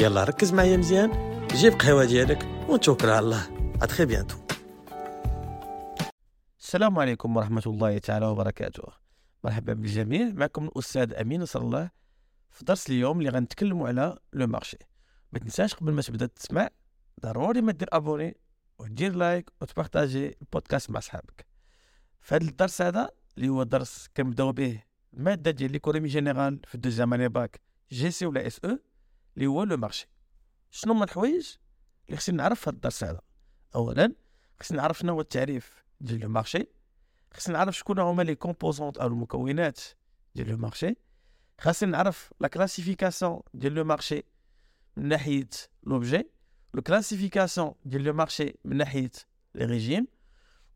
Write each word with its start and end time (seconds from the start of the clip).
يلا 0.00 0.24
ركز 0.24 0.52
معايا 0.52 0.76
مزيان. 0.76 1.10
جيب 1.48 1.72
قهوة 1.72 2.04
ديالك 2.04 2.42
ونتوكل 2.68 3.08
على 3.08 3.18
الله. 3.18 3.42
à 3.82 4.04
bientôt 4.04 4.36
السلام 6.58 6.98
عليكم 6.98 7.36
ورحمة 7.36 7.62
الله 7.66 7.98
تعالى 7.98 8.26
وبركاته. 8.26 8.82
مرحبا 9.44 9.72
بالجميع. 9.72 10.32
معكم 10.32 10.64
الأستاذ 10.64 11.14
أمين 11.14 11.40
نصر 11.40 11.60
الله 11.60 11.90
في 12.50 12.64
درس 12.64 12.90
اليوم 12.90 13.18
اللي 13.18 13.30
غنتكلموا 13.30 13.88
على 13.88 14.18
le 14.32 14.46
marché. 14.46 14.78
ما 15.32 15.38
تنساش 15.38 15.74
قبل 15.74 15.92
ما 15.92 16.02
تبدأ 16.02 16.26
تسمع 16.26 16.68
ضروري 17.22 17.60
ما 17.60 17.72
دير 17.72 17.88
abonné 17.92 18.36
ودير 18.78 19.14
like 19.14 19.50
وت 19.62 19.77
partager 19.77 20.36
ال 20.42 20.48
podcast 20.48 20.90
مع 20.90 21.00
صحابك 21.00 21.46
في 22.20 22.34
هذا 22.34 22.44
الدرس 22.44 22.82
هذا 22.82 23.10
اللي 23.36 23.48
هو 23.48 23.62
درس 23.62 24.08
كنبدأو 24.16 24.52
به 24.52 24.82
المادة 25.14 25.50
ديال 25.50 25.72
l'économie 25.72 26.08
générale 26.08 26.60
في 26.66 26.74
ال 26.74 27.14
deuxième 27.14 27.28
année 27.28 27.60
bac 27.92 28.10
GC 28.10 28.26
ولا 28.26 28.46
SE 28.46 28.78
اللي 29.36 29.46
هو 29.46 29.62
le 29.62 29.76
marché. 29.76 30.08
شنو 30.70 30.92
هما 30.92 31.04
الحوايج؟ 31.04 31.56
اللي 32.06 32.16
خصني 32.16 32.36
نعرف 32.36 32.60
في 32.60 32.70
هذا 32.70 32.76
الدرس 32.76 33.04
هذا. 33.04 33.20
اولا 33.74 34.14
خصني 34.60 34.76
نعرف 34.78 34.98
شنو 34.98 35.12
هو 35.12 35.20
التعريف 35.20 35.84
ديال 36.00 36.20
le 36.20 36.28
marché. 36.28 36.66
خصني 37.34 37.54
نعرف 37.54 37.76
شكون 37.76 37.98
هما 37.98 38.22
les 38.22 38.34
composantes 38.34 38.98
أو 38.98 39.06
المكونات 39.06 39.80
ديال 40.34 40.48
le 40.48 40.56
marché. 40.56 40.94
خاصني 41.60 41.90
نعرف 41.90 42.32
la 42.40 42.48
classification 42.48 43.40
ديال 43.54 43.74
le 43.74 43.84
marché 43.84 44.24
من 44.96 45.08
ناحية 45.08 45.48
l'objet 45.82 46.30
la 46.74 46.82
classification 46.82 47.74
ديال 47.84 48.04
le 48.04 48.12
marché 48.12 48.54
من 48.64 48.76
ناحية 48.76 49.10
les 49.54 49.64
régimes 49.64 50.06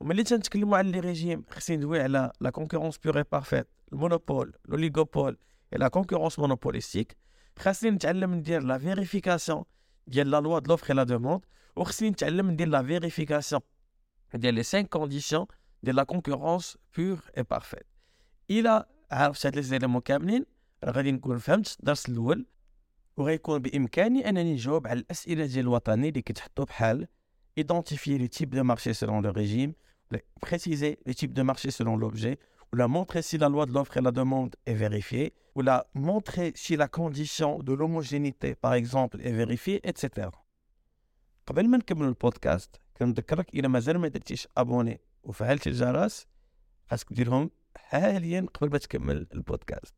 وملي 0.00 0.22
تنتكلموا 0.22 0.78
على 0.78 0.90
les 0.90 1.00
régimes 1.00 1.44
خصني 1.50 1.76
ندوي 1.76 2.02
على 2.02 2.32
la 2.40 2.50
concurrence 2.50 3.00
et 3.06 3.24
parfaite 3.32 3.68
ال 3.92 3.99
monopole 3.99 4.52
l'oligopole 4.64 5.38
et 5.72 5.78
la 5.78 5.88
concurrence 5.88 6.38
monopolistique 6.38 7.16
خاصني 7.58 7.90
نتعلم 7.90 8.34
ندير 8.34 8.62
la 8.62 8.78
vérification 8.78 9.64
ديال 10.06 10.30
la 10.30 10.40
loi 10.40 10.58
de 10.58 10.70
l'offre 10.70 10.94
la 10.94 11.02
demande 11.02 11.40
وخصني 11.76 12.10
نتعلم 12.10 12.50
ندير 12.50 12.68
la 12.68 12.82
vérification 12.82 13.62
ديال 14.34 14.54
les 14.54 14.62
5 14.62 14.82
conditions 14.82 15.46
ديال 15.82 15.96
la 15.96 16.02
concurrence 16.02 16.78
pure 16.96 17.20
et 17.36 17.42
parfaite 17.42 17.86
إلى 18.50 18.84
عرفت 19.10 19.46
هاد 19.46 19.56
les 19.56 19.62
éléments 19.62 20.00
كاملين 20.00 20.46
غادي 20.84 21.12
نكون 21.12 21.38
فهمت 21.38 21.76
الدرس 21.80 22.08
الأول 22.08 22.46
وغيكون 23.16 23.58
بامكاني 23.58 24.28
انني 24.28 24.52
نجاوب 24.52 24.86
على 24.86 25.00
الاسئله 25.00 25.46
ديال 25.46 25.64
الوطني 25.64 26.08
اللي 26.08 26.22
كيتحطوا 26.22 26.64
بحال 26.64 27.08
identifier 27.58 28.18
les 28.18 28.28
types 28.28 28.50
de 28.50 28.62
marché 28.62 28.94
selon 28.94 29.20
le 29.20 29.30
régime, 29.30 29.72
préciser 30.40 30.98
les 31.06 31.14
types 31.14 31.32
de 31.32 31.42
marché 31.42 31.70
selon 31.70 31.96
l'objet, 31.96 32.38
ou 32.72 32.76
la 32.76 32.88
montrer 32.88 33.22
si 33.22 33.38
la 33.38 33.48
loi 33.48 33.66
de 33.66 33.72
l'offre 33.72 33.96
et 33.96 34.00
la 34.00 34.10
demande 34.10 34.54
est 34.66 34.74
vérifiée, 34.74 35.32
ou 35.54 35.62
la 35.62 35.86
montrer 35.94 36.52
si 36.54 36.76
la 36.76 36.88
condition 36.88 37.58
de 37.58 37.72
l'homogénéité, 37.72 38.54
par 38.54 38.74
exemple, 38.74 39.20
est 39.22 39.32
vérifiée, 39.32 39.80
etc. 39.84 40.30
قبل 41.46 41.68
ما 41.68 41.78
نكمل 41.78 42.08
البودكاست 42.08 42.80
كنذكرك 42.96 43.54
إلى 43.54 43.68
مازال 43.68 43.98
ما 43.98 44.08
درتيش 44.08 44.48
أبوني 44.56 45.00
وفعلت 45.22 45.66
الجرس 45.66 46.26
خاصك 46.90 47.12
ديرهم 47.12 47.50
حاليا 47.76 48.46
قبل 48.54 48.70
ما 48.70 48.78
تكمل 48.78 49.26
البودكاست 49.34 49.94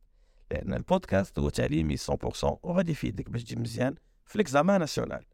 لأن 0.51 0.73
البودكاست 0.73 1.39
هو 1.39 1.49
تعليمي 1.49 1.97
100% 1.97 2.03
وغادي 2.43 2.91
يفيدك 2.91 3.29
باش 3.29 3.43
تجي 3.43 3.55
مزيان 3.55 3.95
في 4.25 4.37
l'examen 4.37 4.79
national 4.79 5.25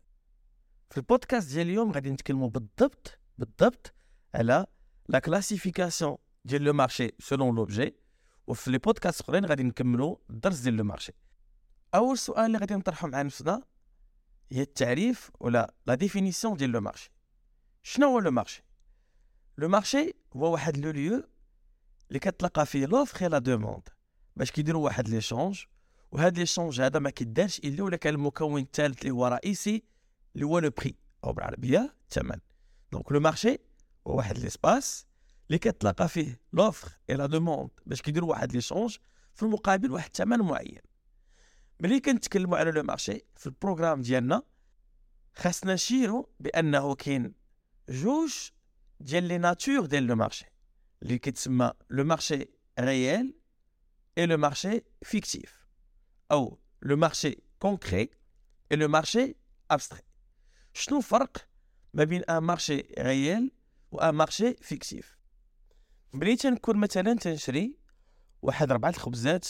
في 0.89 0.97
البودكاست 0.97 1.53
ديال 1.53 1.67
اليوم 1.67 1.91
غادي 1.91 2.09
نتكلموا 2.09 2.49
بالضبط 2.49 3.19
بالضبط 3.37 3.93
على 4.35 4.65
la 5.09 5.19
classification 5.19 6.17
ديال 6.47 6.61
le 6.61 6.73
marché 6.73 7.11
selon 7.19 7.55
l'objet 7.55 7.95
وفي 8.47 8.71
les 8.71 8.77
podcasts 8.77 9.21
أخرين 9.21 9.45
غادي 9.45 9.63
نكملوا 9.63 10.15
الدرس 10.29 10.59
ديال 10.59 10.73
le 10.73 10.83
marché. 10.83 11.13
أول 11.95 12.17
سؤال 12.17 12.45
اللي 12.45 12.57
غادي 12.57 12.75
نطرحه 12.75 13.07
مع 13.07 13.21
نفسنا 13.21 13.63
هي 14.51 14.61
التعريف 14.61 15.31
ولا 15.39 15.73
la 15.85 15.95
définition 15.95 16.57
ديال 16.57 16.69
le 16.69 16.81
marché؟ 16.81 17.11
شنو 17.83 18.07
هو 18.07 18.19
le 18.19 18.31
marché؟ 18.31 18.63
le 19.57 19.67
marché 19.67 20.13
هو 20.35 20.51
واحد 20.51 20.77
le 20.77 20.91
lieu 20.91 21.23
اللي 22.07 22.19
كتلقى 22.19 22.65
فيه 22.65 22.85
l'offre 22.85 23.27
la 23.27 23.37
demande 23.37 23.89
باش 24.35 24.51
كيديروا 24.51 24.85
واحد 24.85 25.09
l'échange 25.09 25.63
وهذا 26.11 26.39
l'échange 26.39 26.81
هذا 26.81 26.99
ما 26.99 27.09
كيدارش 27.09 27.59
إلا 27.59 27.83
ولا 27.83 27.97
كان 27.97 28.13
المكون 28.13 28.61
الثالث 28.61 29.01
اللي 29.01 29.11
هو 29.11 29.27
رئيسي 29.27 29.83
اللي 30.35 30.45
هو 30.45 30.59
le 30.59 30.69
prix 30.69 30.95
أو 31.23 31.33
بالعربية 31.33 31.95
الثمن. 32.03 32.39
donc 32.91 33.11
le 33.11 33.19
marché 33.19 33.57
هو 34.07 34.17
واحد 34.17 34.37
l'espace 34.37 35.06
اللي 35.47 35.59
كتلقى 35.59 36.09
فيه 36.09 36.41
l'offre 36.53 36.91
et 37.09 37.15
la 37.15 37.25
demande 37.25 37.69
باش 37.85 38.01
كيديروا 38.01 38.29
واحد 38.29 38.53
l'échange 38.53 38.97
في 39.33 39.43
المقابل 39.43 39.91
واحد 39.91 40.05
الثمن 40.05 40.39
معين. 40.39 40.81
ملي 41.79 41.99
كنتكلموا 41.99 42.57
على 42.57 42.71
le 42.71 42.83
marché 42.83 43.21
في 43.35 43.45
ال 43.45 43.51
programme 43.51 44.01
ديالنا 44.01 44.43
خاصنا 45.35 45.73
نشيروا 45.73 46.25
بأنه 46.39 46.95
كاين 46.95 47.33
جوج 47.89 48.49
ديال 48.99 49.23
les 49.23 49.37
natures 49.37 49.85
ديال 49.85 50.03
le 50.03 50.15
marché. 50.15 50.45
اللي 51.03 51.17
كيتسمى 51.17 51.71
le 51.89 52.03
marché 52.03 52.45
réel 52.79 53.33
et 54.17 54.25
le 54.25 54.37
marché 54.37 54.83
fictif, 55.05 55.67
ou 56.33 56.57
le 56.79 56.95
marché 56.95 57.43
concret 57.59 58.09
et 58.71 58.75
le 58.75 58.87
marché 58.87 59.37
abstrait. 59.69 60.03
شنو 60.73 60.97
الفرق 60.97 61.37
ما 61.93 62.03
بين 62.03 62.23
un 62.23 62.37
marché 62.37 62.87
réel 62.99 63.51
و 63.91 63.99
un 63.99 64.15
marché 64.15 64.53
fictif 64.53 65.16
ملي 66.13 66.35
تنكون 66.35 66.77
مثلا 66.77 67.13
تنشري 67.13 67.77
واحد 68.41 68.71
ربعة 68.71 68.89
الخبزات 68.89 69.47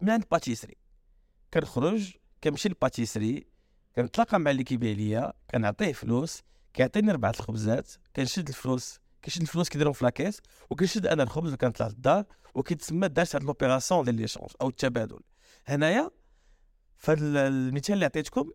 من 0.00 0.10
عند 0.10 0.24
pâtisserie 0.30 0.76
كنخرج 1.54 2.12
كنمشي 2.44 2.68
لل 2.68 2.81
pâtisserie 2.81 3.46
كنتلاقى 3.96 4.38
مع 4.40 4.50
اللي 4.50 4.64
كيبيع 4.64 4.92
ليا 4.92 5.32
كنعطيه 5.50 5.92
فلوس 5.92 6.42
كيعطيني 6.74 7.12
ربعة 7.12 7.30
الخبزات 7.30 7.92
كنشد 8.16 8.48
الفلوس 8.48 8.98
كنشد 9.24 9.40
الفلوس 9.40 9.68
كيديرهم 9.68 9.92
في 9.92 10.04
la 10.04 10.13
caisse 10.13 10.40
وكنشد 10.70 11.06
أنا 11.06 11.22
الخبز 11.22 11.52
وكنطلع 11.52 11.86
للدار 11.86 12.24
وكيتسمى 12.54 13.08
دارت 13.08 13.36
هاد 13.36 13.44
l'opération 13.44 14.04
ديال 14.04 14.14
l'échange 14.16 14.50
أو 14.60 14.68
التبادل. 14.68 15.20
هنايا 15.66 16.10
في 16.96 17.12
المثال 17.12 17.94
اللي 17.94 18.04
عطيتكم 18.04 18.50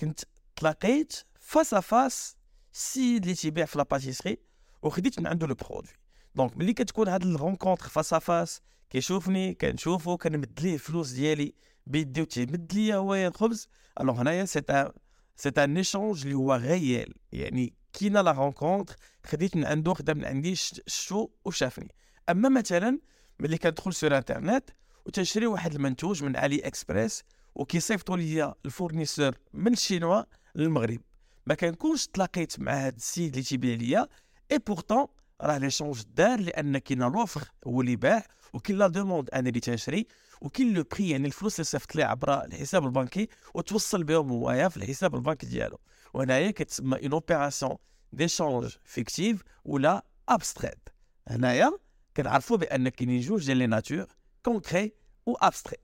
كنت 0.00 0.20
تلاقيت 0.56 1.22
face 1.38 1.74
à 1.74 1.86
face 1.86 2.36
السيد 2.74 3.22
اللي 3.22 3.34
تيبيع 3.34 3.64
في 3.64 3.78
la 3.78 3.88
pâtisserie 3.88 4.38
وخديت 4.82 5.20
من 5.20 5.26
عنده 5.26 5.46
le 5.46 5.54
produit. 5.54 5.92
donc 6.34 6.56
ملي 6.56 6.72
كتكون 6.72 7.08
هاد 7.08 7.22
ال 7.22 7.29
rencontre 7.29 7.88
face 7.88 8.14
à 8.14 8.23
face 8.23 8.60
كيشوفني 8.90 9.54
كنشوفو 9.54 10.16
كنمد 10.16 10.60
ليه 10.60 10.74
الفلوس 10.74 11.10
ديالي 11.10 11.54
بيدي 11.86 12.22
وتيمد 12.22 12.72
ليا 12.74 12.96
هو 12.96 13.14
الخبز 13.14 13.68
alors 14.00 14.20
هنايا 14.20 14.44
c'est 14.44 14.58
un 14.58 14.90
c'est 15.36 15.48
un 15.48 15.76
échange 15.76 16.22
اللي 16.22 16.34
هو 16.34 16.54
réel 16.54 17.14
يعني 17.32 17.74
كينا 17.92 18.18
la 18.18 18.32
rencontre 18.32 18.96
خديت 19.26 19.56
من 19.56 19.64
عنده 19.64 19.94
خدا 19.94 20.14
من 20.14 20.24
عندي 20.24 20.54
شتو 20.86 21.28
وشافني 21.44 21.94
اما 22.28 22.48
مثلا 22.48 22.98
ملي 23.38 23.58
كندخل 23.58 23.94
sur 23.94 24.16
internet 24.16 24.70
وتنشري 25.06 25.46
واحد 25.46 25.74
المنتوج 25.74 26.24
من 26.24 26.36
AliExpress 26.36 27.24
وكيصيفطوا 27.54 28.16
لي 28.16 28.54
ال 28.64 28.70
fournisseur 28.70 29.34
من 29.52 29.72
الشينوا 29.72 30.22
للمغرب 30.54 31.00
ما 31.46 31.54
كنكونش 31.54 32.06
تلاقيت 32.06 32.60
مع 32.60 32.72
هذا 32.72 32.96
السيد 32.96 33.30
اللي 33.32 33.42
تيبيع 33.42 33.74
ليا 33.74 34.08
et 34.52 34.58
pourtant 34.58 35.06
راه 35.40 35.58
l'échange 35.58 36.02
دار 36.14 36.40
لأن 36.40 36.78
كاين 36.78 37.02
l'offre 37.02 37.48
هو 37.66 37.80
اللي 37.80 37.96
باع 37.96 38.26
وكاين 38.52 38.78
la 38.78 38.88
demande 38.88 39.30
أنا 39.30 39.48
اللي 39.48 39.60
تنشري 39.60 40.06
وكاين 40.40 40.74
le 40.74 40.84
prix 40.92 41.10
يعني 41.10 41.26
الفلوس 41.26 41.54
اللي 41.54 41.64
صيفط 41.64 41.96
لي 41.96 42.02
عبر 42.02 42.44
الحساب 42.44 42.84
البنكي 42.84 43.28
وتوصل 43.54 44.04
بهم 44.04 44.30
هوايا 44.30 44.68
في 44.68 44.76
الحساب 44.76 45.14
البنكي 45.14 45.46
ديالو. 45.46 45.78
وهنايا 46.14 46.50
كتسمى 46.50 46.96
une 47.02 47.12
opération 47.12 47.76
d'échange 48.12 48.76
fictive 48.84 49.42
ولا 49.64 50.04
abstraite 50.28 50.88
هنايا 51.28 51.72
كنعرفوا 52.16 52.56
بأن 52.56 52.88
كاينين 52.88 53.20
جوج 53.20 53.46
ديال 53.46 53.56
les 53.56 53.66
natures 53.66 54.06
concret 54.44 54.92
و 55.26 55.34
abstrait 55.34 55.76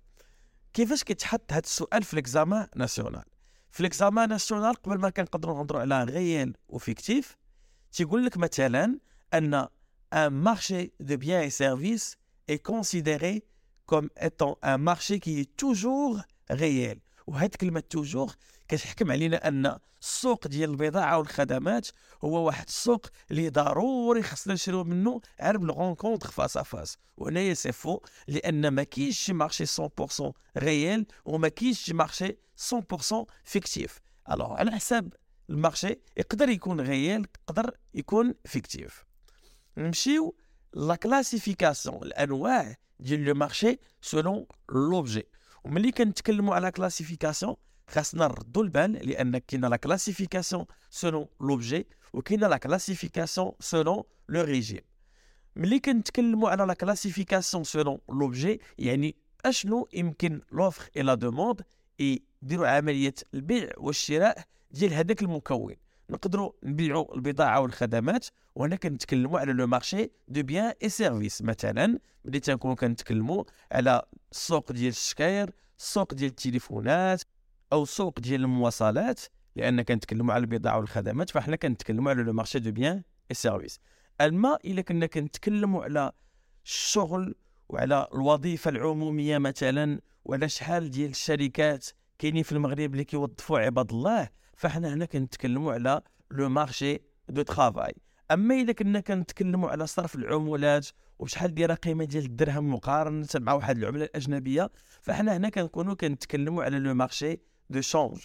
كيفاش 0.74 1.04
كيتحط 1.04 1.52
هذا 1.52 1.60
السؤال 1.60 2.02
في 2.02 2.16
l'examen 2.16 2.66
national 2.76 3.24
في 3.70 3.82
l'examen 3.82 4.28
national 4.28 4.74
قبل 4.74 4.98
ما 4.98 5.10
كنقدروا 5.10 5.56
نهضروا 5.56 5.80
على 5.80 6.04
réel 6.04 6.56
و 6.68 6.78
fictif 6.78 7.36
تيقول 7.92 8.24
لك 8.24 8.36
مثلا 8.36 8.98
أن 9.34 9.68
un 10.12 10.30
marché 10.30 10.92
de 11.00 11.16
biens 11.16 11.42
et 11.42 11.50
services 11.50 12.16
est 12.48 12.58
considéré 12.58 13.44
comme 13.86 14.08
étant 14.20 14.56
un 14.62 14.78
marché 14.78 15.20
qui 15.20 15.40
est 15.40 15.56
toujours 15.56 16.20
réel. 16.50 17.00
وهاد 17.26 17.54
كلمة 17.54 17.80
toujours 17.80 18.32
كتحكم 18.68 19.12
علينا 19.12 19.48
أن 19.48 19.78
السوق 20.00 20.46
ديال 20.46 20.70
البضاعة 20.70 21.18
والخدمات 21.18 21.88
هو 22.24 22.46
واحد 22.46 22.66
السوق 22.66 23.06
اللي 23.30 23.48
ضروري 23.48 24.22
خصنا 24.22 24.54
نشريو 24.54 24.84
منه 24.84 25.20
عبر 25.40 25.64
ال 25.64 25.71
rencontre 25.71 26.30
face 26.30 26.58
à 26.58 26.65
face. 26.65 26.98
وهنايا 27.16 27.54
c'est 27.54 27.72
faux 27.72 28.00
لأن 28.28 28.68
ما 28.68 28.82
كاينش 28.82 29.18
شي 29.18 29.32
marché 29.32 29.66
100% 29.66 30.32
réel 30.56 31.06
وما 31.24 31.48
كاينش 31.48 31.80
شي 31.80 31.94
marché 31.94 32.36
100% 32.70 33.24
fictif 33.44 34.00
alors 34.30 34.52
على 34.52 34.70
حساب 34.70 35.12
ال 35.50 35.57
marché 35.57 35.98
يقدر 36.16 36.48
يكون 36.48 36.80
réel 36.80 37.26
يقدر 37.48 37.76
يكون 37.94 38.34
fictif 38.44 39.05
نمشيو 39.78 40.34
la 40.74 40.94
classification 40.94 42.02
الانواع 42.02 42.76
ديال 43.00 43.24
le 43.24 43.34
marché 43.34 43.78
selon 44.00 44.46
l'objet 44.72 45.26
وملي 45.64 45.92
كنتكلموا 45.92 46.54
على 46.54 46.70
classification 46.70 47.56
خاصنا 47.88 48.24
نردوا 48.24 48.62
البال 48.62 48.92
لأن 48.92 49.38
كاينة 49.38 49.68
la 49.68 49.76
classification 49.76 50.64
selon 50.90 51.26
l'objet 51.40 51.86
وكاينه 52.12 52.48
la 52.48 52.56
classification 52.56 53.52
selon 53.60 54.02
le 54.28 54.42
régime 54.42 54.80
ملي 55.56 55.78
كنتكلموا 55.78 56.50
على 56.50 56.64
la 56.64 56.74
classification 56.74 57.64
selon 57.64 57.98
l'objet 58.08 58.60
يعني 58.78 59.16
اشنو 59.44 59.88
يمكن 59.92 60.40
l'offre 60.52 60.90
et 60.96 61.02
la 61.02 61.14
demande 61.14 61.62
يديروا 61.98 62.68
عمليه 62.68 63.14
البيع 63.34 63.70
والشراء 63.76 64.44
ديال 64.70 64.94
هذاك 64.94 65.22
المكون 65.22 65.74
نقدروا 66.10 66.52
نبيعوا 66.62 67.14
البضاعة 67.14 67.60
والخدمات 67.60 68.26
وهنا 68.54 68.76
كنتكلموا 68.76 69.40
على 69.40 69.52
le 69.52 69.66
marché 69.66 70.10
de 70.28 70.42
biens 70.42 70.72
et 70.82 70.88
services. 70.88 71.42
مثلا 71.42 71.98
ملي 72.24 72.40
تنكونوا 72.40 72.76
كنتكلموا 72.76 73.44
على 73.72 74.02
السوق 74.32 74.72
ديال 74.72 74.88
الشكاير 74.88 75.50
السوق 75.78 76.14
ديال 76.14 76.30
التليفونات 76.30 77.22
أو 77.72 77.82
السوق 77.82 78.20
ديال 78.20 78.40
المواصلات 78.40 79.20
لأن 79.56 79.82
كنتكلموا 79.82 80.34
على 80.34 80.40
البضاعة 80.40 80.78
والخدمات 80.78 81.30
فاحنا 81.30 81.56
كنتكلموا 81.56 82.10
على 82.10 82.22
le 82.22 82.32
marché 82.32 82.58
de 82.58 82.72
biens 82.72 83.02
et 83.30 83.34
services. 83.34 83.80
أما 84.20 84.58
إلا 84.64 84.82
كنا 84.82 85.06
كنتكلموا 85.06 85.84
على 85.84 86.12
الشغل 86.64 87.34
وعلى 87.68 88.08
الوظيفة 88.14 88.68
العمومية 88.70 89.38
مثلا 89.38 90.00
وعلى 90.24 90.48
شحال 90.48 90.90
ديال 90.90 91.10
الشركات 91.10 91.86
كاينين 92.18 92.42
في 92.42 92.52
المغرب 92.52 92.92
اللي 92.92 93.04
كيوظفوا 93.04 93.58
عباد 93.58 93.92
الله 93.92 94.28
فاحنا 94.56 94.94
هنا 94.94 95.04
كنتكلموا 95.04 95.72
على 95.72 96.02
le 96.30 96.48
marché 96.48 96.98
de 97.28 97.42
travail. 97.42 97.94
أما 98.30 98.54
إذا 98.54 98.72
كنا 98.72 99.00
كنتكلموا 99.00 99.70
على 99.70 99.86
صرف 99.86 100.14
العملات 100.14 100.88
وشحال 101.18 101.54
دايرة 101.54 101.74
قيمة 101.74 102.04
ديال 102.04 102.24
الدرهم 102.24 102.72
مقارنة 102.74 103.26
مع 103.34 103.52
واحد 103.52 103.78
العملة 103.78 104.04
الأجنبية 104.04 104.70
فاحنا 105.02 105.36
هنا 105.36 105.48
كنكونوا 105.48 105.94
كنتكلموا 105.94 106.64
على 106.64 106.78
le 106.78 106.94
marché 106.94 107.40
de 107.70 107.80
change. 107.80 108.24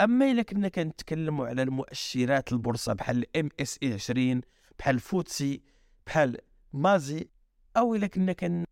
أما 0.00 0.30
إذا 0.30 0.42
كنا 0.42 0.68
كنتكلموا 0.68 1.46
على 1.46 1.62
المؤشرات 1.62 2.52
البورصة 2.52 2.92
بحال 2.92 3.18
ال 3.18 3.48
MSI 3.60 3.94
20 3.94 4.40
بحال 4.78 5.00
FTSE 5.00 5.62
بحال 6.06 6.36
MASI 6.72 7.28
أو 7.76 7.94
الا 7.94 8.06
كنا 8.06 8.32
كن 8.32 8.64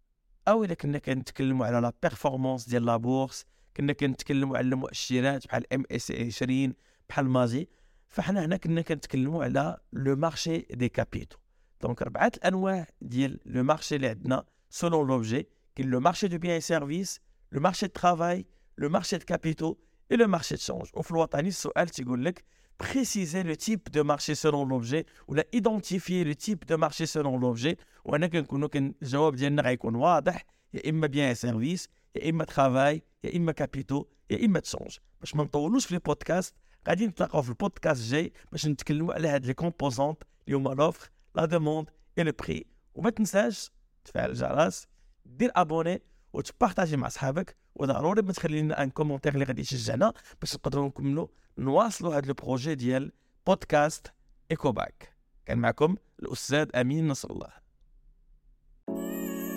أو 0.48 0.64
الا 0.64 0.74
كنا 0.74 0.98
كنتكلموا 0.98 1.66
على 1.66 1.80
la 1.80 1.92
performance 2.02 2.68
ديال 2.68 2.84
la 2.84 2.96
bourse 2.96 3.44
كنا 3.76 3.92
كنتكلموا 3.92 4.58
على 4.58 4.68
المؤشرات 4.68 5.46
بحال 5.46 5.72
MSI 5.72 6.26
20 6.26 6.74
بحال 7.08 7.28
MASI 7.28 7.68
فحنا 8.08 8.44
هنا 8.44 8.56
كنا 8.56 8.82
كنتكلموا 8.82 9.44
على 9.44 9.78
le 9.92 10.16
marché 10.16 10.58
des 10.58 10.88
capitaux. 10.88 11.36
Donc 11.82 12.02
اربعه 12.02 12.32
الأنواع 12.36 12.86
ديال 13.00 13.40
le 13.46 13.62
marché 13.62 13.96
اللي 13.96 14.08
عندنا 14.08 14.44
selon 14.70 15.06
l'objet 15.08 15.48
كاين 15.76 15.90
le 15.90 16.00
marché 16.00 16.28
de 16.28 16.38
biens 16.38 16.60
services 16.60 17.20
le 17.52 17.60
marché 17.60 17.86
de 17.86 17.92
travail 17.92 18.46
le 18.78 18.88
marché 18.88 19.16
de 19.18 19.24
capitaux 19.24 19.76
et 20.12 20.16
le 20.16 20.28
marché 20.28 20.54
de 20.54 20.60
change 20.60 20.88
وفي 20.94 21.10
الوطني 21.10 21.48
السؤال 21.48 21.88
تيقول 21.88 22.24
لك 22.24 22.44
précisez 22.80 23.42
le 23.42 23.54
type 23.54 23.80
de 23.92 24.04
marché 24.04 24.34
selon 24.34 24.68
l'objet 24.68 25.06
ولا 25.28 25.44
identifiez 25.54 26.24
le 26.24 26.32
type 26.32 26.58
de 26.68 26.76
marché 26.76 27.06
selon 27.06 27.40
l'objet 27.40 27.78
وهنا 28.04 28.26
كنكونوا 28.26 28.68
كان 28.68 28.94
الجواب 29.02 29.34
ديالنا 29.34 29.62
غيكون 29.62 29.94
واضح 29.94 30.44
يا 30.74 30.90
إما 30.90 31.06
biens 31.06 31.34
services 31.34 31.88
يا 32.16 32.30
اما 32.30 32.44
travail 32.44 33.02
يا 33.24 33.36
اما 33.36 33.52
capitaux 33.52 34.04
يا 34.30 34.46
اما 34.46 34.60
change 34.60 34.98
باش 35.20 35.34
ما 35.36 35.44
نطولوش 35.44 35.86
في 35.86 35.94
البودكاست 35.94 36.54
غادي 36.88 37.06
نتلاقاو 37.06 37.42
في 37.42 37.48
البودكاست 37.48 38.00
الجاي 38.00 38.32
باش 38.52 38.66
نتكلموا 38.66 39.14
على 39.14 39.28
هاد 39.28 39.46
les 39.46 39.54
composantes 39.54 40.22
اللي 40.46 40.56
هما 40.56 40.70
l'offre 40.70 41.10
la 41.34 41.44
demande 41.44 41.90
et 42.18 42.24
le 42.24 42.32
prix 42.32 42.66
وما 42.94 43.10
تنساش 43.10 43.70
تفعل 44.04 44.30
الجرس 44.30 44.86
دير 45.26 45.50
abonner 45.56 46.02
وتبارطاجي 46.32 46.96
مع 46.96 47.08
صحابك 47.08 47.56
وضروري 47.74 48.22
ما 48.22 48.32
تخلي 48.32 48.62
لنا 48.62 48.82
un 48.82 48.90
commentaire 48.90 49.34
اللي 49.34 49.44
غادي 49.44 49.62
يشجعنا 49.62 50.12
باش 50.40 50.54
نقدروا 50.54 50.88
نكملوا 50.88 51.26
نواصلوا 51.58 52.14
هذا 52.14 52.28
ال 52.28 52.35
projet 52.35 52.74
ديال 52.74 53.12
بودكاست 53.46 54.12
Ecobac 54.50 55.14
كان 55.46 55.58
معكم 55.58 55.96
الاستاذ 56.22 56.68
امين 56.76 57.08
نصر 57.08 57.30
الله 57.30 57.48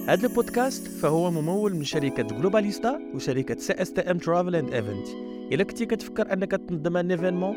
هذا 0.08 0.28
البودكاست 0.28 0.88
فهو 0.88 1.32
ممول 1.32 1.76
من 1.76 1.84
شركة 1.84 2.24
Globalista 2.24 3.00
وشركة 3.16 3.56
CSTM 3.56 4.18
Travel 4.18 4.56
and 4.56 4.74
Event 4.74 5.08
إلا 5.52 5.64
كنتي 5.64 5.86
كتفكر 5.86 6.34
أنك 6.34 6.52
تنظم 6.52 6.98
un 6.98 7.12
événement 7.12 7.56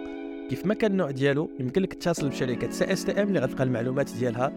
كيف 0.50 0.66
ما 0.66 0.74
كان 0.74 0.90
النوع 0.90 1.10
ديالو 1.10 1.50
يمكن 1.60 1.82
لك 1.82 1.94
تتصل 1.94 2.28
بشركة 2.28 2.70
CSTM 2.70 3.28
اللي 3.28 3.40
غتلقى 3.40 3.64
المعلومات 3.64 4.10
ديالها 4.18 4.52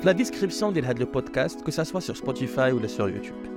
في 0.00 0.06
la 0.06 0.12
description 0.12 0.72
ديال 0.72 0.84
هذا 0.84 1.00
البودكاست 1.00 1.60
que 1.60 1.70
ce 1.70 1.80
soit 1.80 2.00
sur 2.00 2.16
Spotify 2.16 2.72
ولا 2.72 2.86
sur 2.86 3.10
YouTube 3.10 3.55